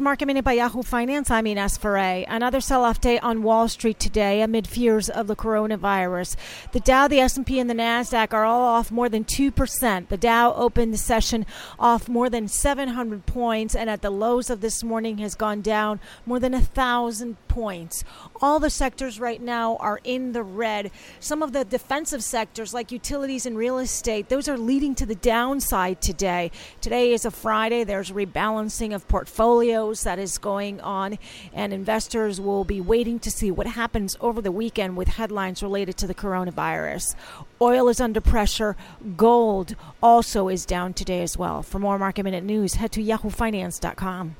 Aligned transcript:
Market 0.00 0.26
Minute 0.26 0.44
by 0.44 0.54
Yahoo 0.54 0.82
Finance. 0.82 1.30
I'm 1.30 1.46
Ines 1.46 1.76
Ferre. 1.76 2.24
Another 2.26 2.60
sell-off 2.60 3.00
day 3.00 3.20
on 3.20 3.44
Wall 3.44 3.68
Street 3.68 4.00
today 4.00 4.40
amid 4.40 4.66
fears 4.66 5.08
of 5.08 5.28
the 5.28 5.36
coronavirus. 5.36 6.34
The 6.72 6.80
Dow, 6.80 7.06
the 7.06 7.20
S&P, 7.20 7.60
and 7.60 7.70
the 7.70 7.74
Nasdaq 7.74 8.32
are 8.32 8.44
all 8.44 8.62
off 8.62 8.90
more 8.90 9.08
than 9.08 9.22
two 9.22 9.52
percent. 9.52 10.08
The 10.08 10.16
Dow 10.16 10.52
opened 10.54 10.92
the 10.92 10.98
session 10.98 11.46
off 11.78 12.08
more 12.08 12.28
than 12.28 12.48
700 12.48 13.24
points, 13.24 13.76
and 13.76 13.88
at 13.88 14.02
the 14.02 14.10
lows 14.10 14.50
of 14.50 14.62
this 14.62 14.82
morning 14.82 15.18
has 15.18 15.36
gone 15.36 15.60
down 15.60 16.00
more 16.26 16.40
than 16.40 16.54
a 16.54 16.60
thousand 16.60 17.36
points. 17.46 18.02
All 18.42 18.58
the 18.58 18.70
sectors 18.70 19.20
right 19.20 19.40
now 19.40 19.76
are 19.76 20.00
in 20.02 20.32
the 20.32 20.42
red. 20.42 20.90
Some 21.20 21.40
of 21.40 21.52
the 21.52 21.64
defensive 21.64 22.24
sectors, 22.24 22.74
like 22.74 22.90
utilities 22.90 23.46
and 23.46 23.56
real 23.56 23.78
estate, 23.78 24.28
those 24.28 24.48
are 24.48 24.58
leading 24.58 24.96
to 24.96 25.06
the 25.06 25.14
downside 25.14 26.02
today. 26.02 26.50
Today 26.80 27.12
is 27.12 27.24
a 27.24 27.30
Friday. 27.30 27.84
There's 27.84 28.10
rebalancing 28.10 28.92
of 28.92 29.06
portfolios 29.84 30.04
that 30.04 30.18
is 30.18 30.38
going 30.38 30.80
on, 30.80 31.18
and 31.52 31.72
investors 31.72 32.40
will 32.40 32.64
be 32.64 32.80
waiting 32.80 33.18
to 33.20 33.30
see 33.30 33.50
what 33.50 33.66
happens 33.66 34.16
over 34.20 34.40
the 34.40 34.52
weekend 34.52 34.96
with 34.96 35.08
headlines 35.08 35.62
related 35.62 35.96
to 35.98 36.06
the 36.06 36.14
coronavirus. 36.14 37.14
Oil 37.60 37.88
is 37.88 38.00
under 38.00 38.20
pressure. 38.20 38.76
Gold 39.16 39.76
also 40.02 40.48
is 40.48 40.64
down 40.66 40.94
today 40.94 41.22
as 41.22 41.36
well. 41.36 41.62
For 41.62 41.78
more 41.78 41.98
market 41.98 42.24
minute 42.24 42.44
news, 42.44 42.74
head 42.74 42.92
to 42.92 43.02
yahoofinance.com. 43.02 44.36